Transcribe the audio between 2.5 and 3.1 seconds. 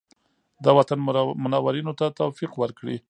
ورکړي.